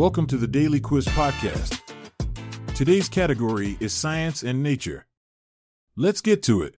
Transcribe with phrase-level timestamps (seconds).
[0.00, 1.78] Welcome to the Daily Quiz Podcast.
[2.74, 5.04] Today's category is Science and Nature.
[5.94, 6.74] Let's get to it.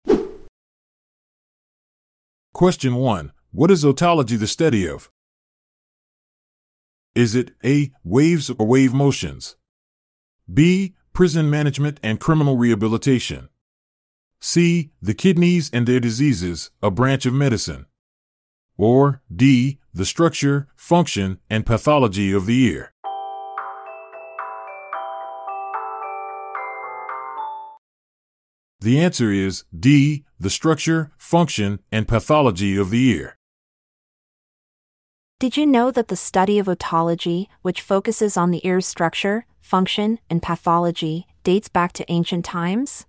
[2.51, 5.11] Question 1 What is otology the study of?
[7.13, 7.91] Is it A.
[8.03, 9.55] Waves or wave motions?
[10.51, 10.95] B.
[11.13, 13.49] Prison management and criminal rehabilitation?
[14.39, 14.93] C.
[14.99, 17.85] The kidneys and their diseases, a branch of medicine?
[18.77, 19.77] Or D.
[19.93, 22.90] The structure, function, and pathology of the ear?
[28.81, 30.25] The answer is D.
[30.39, 33.37] The structure, function, and pathology of the ear.
[35.39, 40.17] Did you know that the study of otology, which focuses on the ear's structure, function,
[40.31, 43.05] and pathology, dates back to ancient times?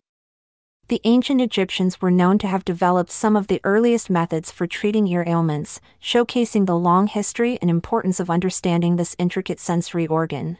[0.88, 5.06] The ancient Egyptians were known to have developed some of the earliest methods for treating
[5.06, 10.58] ear ailments, showcasing the long history and importance of understanding this intricate sensory organ.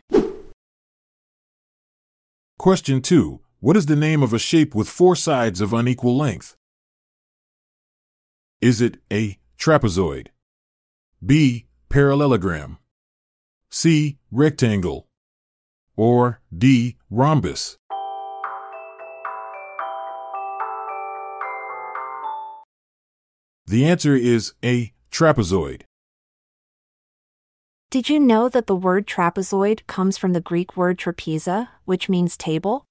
[2.58, 3.40] Question 2.
[3.62, 6.56] What is the name of a shape with four sides of unequal length?
[8.60, 9.38] Is it A.
[9.56, 10.30] Trapezoid?
[11.24, 11.66] B.
[11.88, 12.78] Parallelogram?
[13.70, 14.18] C.
[14.32, 15.06] Rectangle?
[15.94, 16.96] Or D.
[17.08, 17.76] Rhombus?
[23.68, 24.92] The answer is A.
[25.12, 25.82] Trapezoid.
[27.92, 32.36] Did you know that the word trapezoid comes from the Greek word trapeza, which means
[32.36, 32.86] table?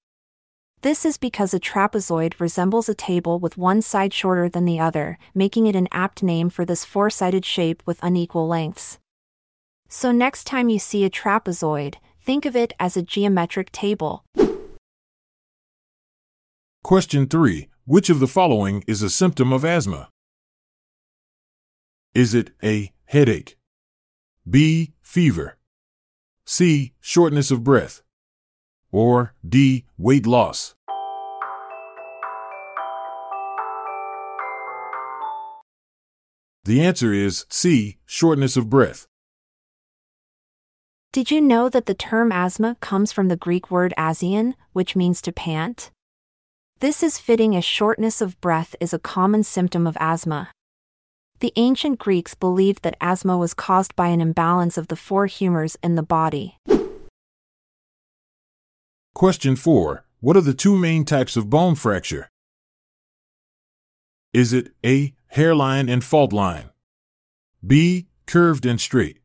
[0.82, 5.20] This is because a trapezoid resembles a table with one side shorter than the other,
[5.36, 8.98] making it an apt name for this four sided shape with unequal lengths.
[9.88, 14.26] So, next time you see a trapezoid, think of it as a geometric table.
[16.84, 17.68] Question 3.
[17.86, 20.10] Which of the following is a symptom of asthma?
[22.16, 22.92] Is it A.
[23.06, 23.56] Headache?
[24.50, 24.94] B.
[25.04, 25.60] Fever?
[26.48, 26.94] C.
[27.00, 28.02] Shortness of breath?
[28.92, 29.86] Or D.
[29.98, 30.76] Weight loss?
[36.64, 37.98] The answer is C.
[38.06, 39.08] Shortness of breath.
[41.12, 45.22] Did you know that the term asthma comes from the Greek word asian, which means
[45.24, 45.92] to pant?
[46.80, 50.50] This is fitting as shortness of breath is a common symptom of asthma.
[51.40, 55.78] The ancient Greeks believed that asthma was caused by an imbalance of the four humors
[55.84, 56.58] in the body.
[59.22, 60.04] Question 4.
[60.20, 62.32] What are the two main types of bone fracture?
[64.34, 65.14] Is it A.
[65.28, 66.72] Hairline and fault line?
[67.64, 68.08] B.
[68.26, 69.20] Curved and straight?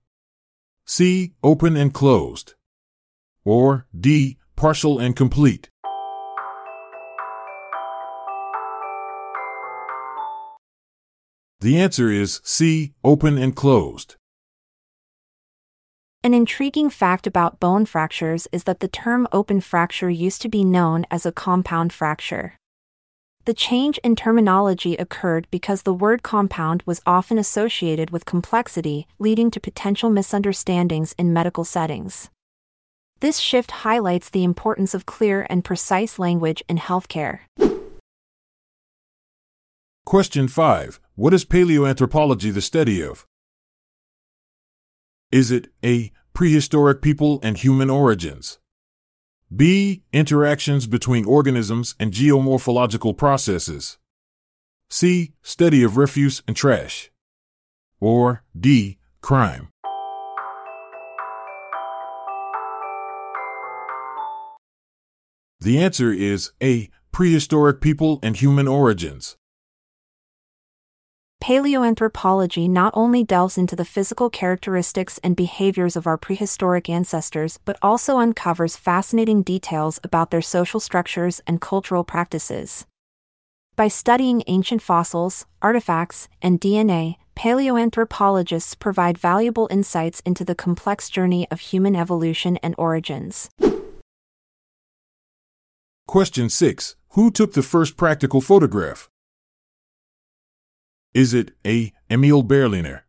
[0.84, 1.32] C.
[1.42, 2.56] Open and closed?
[3.42, 4.36] Or D.
[4.54, 5.70] Partial and complete?
[11.60, 12.92] The answer is C.
[13.02, 14.15] Open and closed.
[16.26, 20.64] An intriguing fact about bone fractures is that the term open fracture used to be
[20.64, 22.54] known as a compound fracture.
[23.44, 29.52] The change in terminology occurred because the word compound was often associated with complexity, leading
[29.52, 32.28] to potential misunderstandings in medical settings.
[33.20, 37.42] This shift highlights the importance of clear and precise language in healthcare.
[40.04, 40.98] Question 5.
[41.14, 43.24] What is paleoanthropology the study of?
[45.36, 46.12] Is it A.
[46.32, 48.58] Prehistoric people and human origins?
[49.54, 50.02] B.
[50.10, 53.98] Interactions between organisms and geomorphological processes?
[54.88, 55.34] C.
[55.42, 57.10] Study of refuse and trash?
[58.00, 58.96] Or D.
[59.20, 59.68] Crime?
[65.60, 66.88] The answer is A.
[67.12, 69.36] Prehistoric people and human origins.
[71.42, 77.78] Paleoanthropology not only delves into the physical characteristics and behaviors of our prehistoric ancestors but
[77.82, 82.86] also uncovers fascinating details about their social structures and cultural practices.
[83.76, 91.46] By studying ancient fossils, artifacts, and DNA, paleoanthropologists provide valuable insights into the complex journey
[91.50, 93.50] of human evolution and origins.
[96.06, 96.96] Question 6.
[97.10, 99.10] Who took the first practical photograph?
[101.16, 101.94] Is it A.
[102.10, 103.06] Emil Berliner?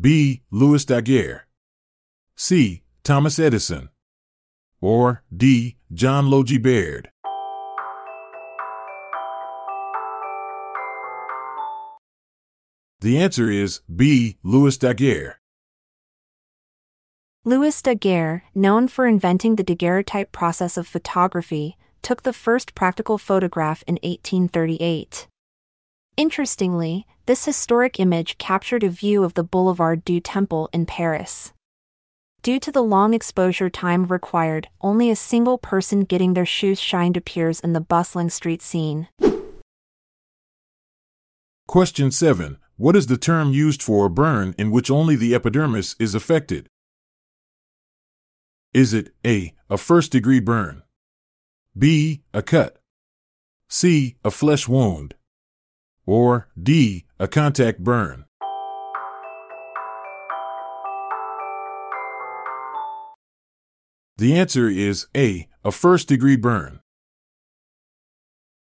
[0.00, 0.42] B.
[0.52, 1.48] Louis Daguerre?
[2.36, 2.84] C.
[3.02, 3.88] Thomas Edison?
[4.80, 5.78] Or D.
[5.92, 7.10] John Logie Baird?
[13.00, 14.36] The answer is B.
[14.44, 15.40] Louis Daguerre.
[17.44, 23.82] Louis Daguerre, known for inventing the daguerreotype process of photography, took the first practical photograph
[23.88, 25.26] in 1838.
[26.18, 31.52] Interestingly, this historic image captured a view of the Boulevard du Temple in Paris.
[32.42, 37.16] Due to the long exposure time required, only a single person getting their shoes shined
[37.16, 39.06] appears in the bustling street scene.
[41.68, 42.58] Question 7.
[42.76, 46.66] What is the term used for a burn in which only the epidermis is affected?
[48.74, 49.54] Is it A.
[49.70, 50.82] A first degree burn?
[51.78, 52.22] B.
[52.34, 52.82] A cut?
[53.68, 54.16] C.
[54.24, 55.14] A flesh wound?
[56.08, 57.04] Or D.
[57.20, 58.24] A contact burn?
[64.16, 65.48] The answer is A.
[65.62, 66.80] A first degree burn.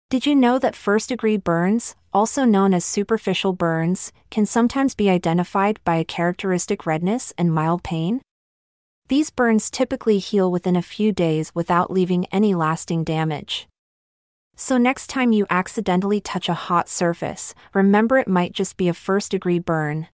[0.09, 5.09] Did you know that first degree burns, also known as superficial burns, can sometimes be
[5.09, 8.19] identified by a characteristic redness and mild pain?
[9.07, 13.69] These burns typically heal within a few days without leaving any lasting damage.
[14.55, 18.93] So, next time you accidentally touch a hot surface, remember it might just be a
[18.93, 20.07] first degree burn.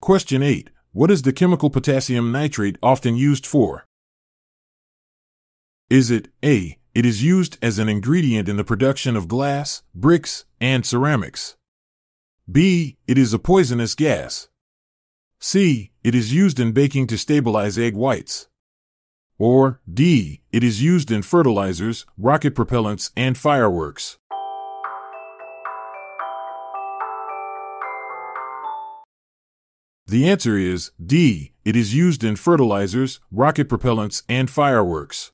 [0.00, 0.70] Question 8.
[0.92, 3.84] What is the chemical potassium nitrate often used for?
[5.90, 6.78] Is it A.
[6.94, 11.56] It is used as an ingredient in the production of glass, bricks, and ceramics.
[12.50, 12.98] B.
[13.08, 14.48] It is a poisonous gas.
[15.40, 15.90] C.
[16.04, 18.48] It is used in baking to stabilize egg whites.
[19.38, 20.42] Or D.
[20.52, 24.18] It is used in fertilizers, rocket propellants, and fireworks.
[30.06, 31.52] The answer is D.
[31.64, 35.32] It is used in fertilizers, rocket propellants, and fireworks.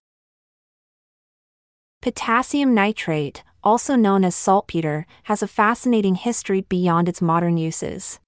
[2.00, 8.20] Potassium nitrate, also known as saltpeter, has a fascinating history beyond its modern uses.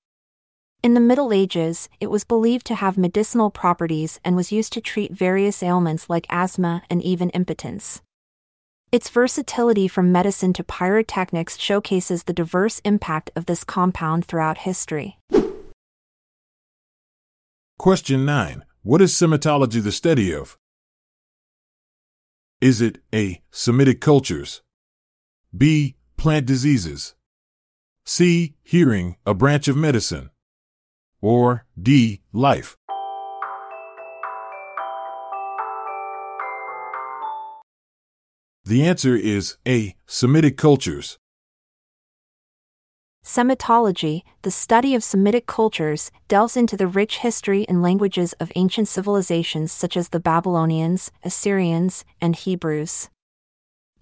[0.83, 4.81] In the Middle Ages, it was believed to have medicinal properties and was used to
[4.81, 8.03] treat various ailments like asthma and even impotence.
[8.91, 15.21] Its versatility from medicine to pyrotechnics showcases the diverse impact of this compound throughout history.
[17.79, 18.65] Question 9.
[18.83, 20.59] What is Semitology the study of?
[22.61, 23.41] Is it A.
[23.53, 24.63] Semitic cultures?
[25.57, 25.95] B.
[26.17, 27.15] Plant diseases?
[28.05, 28.57] C.
[28.65, 30.32] Hearing, a branch of medicine?
[31.23, 32.21] Or D.
[32.33, 32.77] Life?
[38.65, 39.95] The answer is A.
[40.07, 41.19] Semitic cultures.
[43.25, 48.89] Semitology, the study of Semitic cultures, delves into the rich history and languages of ancient
[48.89, 53.09] civilizations such as the Babylonians, Assyrians, and Hebrews.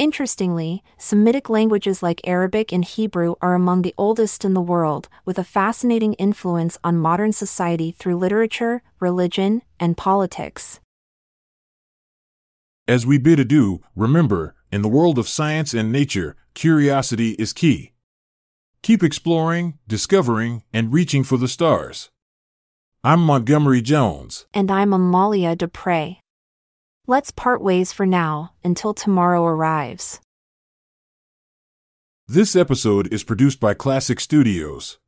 [0.01, 5.39] Interestingly, Semitic languages like Arabic and Hebrew are among the oldest in the world, with
[5.39, 10.81] a fascinating influence on modern society through literature, religion, and politics.
[12.89, 17.93] As we bid adieu, remember, in the world of science and nature, curiosity is key.
[18.81, 22.09] Keep exploring, discovering, and reaching for the stars.
[23.05, 24.47] I'm Montgomery Jones.
[24.55, 26.21] And I'm Amalia Dupre.
[27.11, 30.21] Let's part ways for now, until tomorrow arrives.
[32.29, 34.99] This episode is produced by Klassic Studios.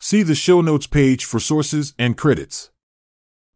[0.00, 2.70] See the show notes page for sources and credits.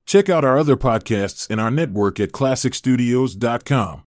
[0.05, 4.03] Check out our other podcasts in our network at klassicstudios.com.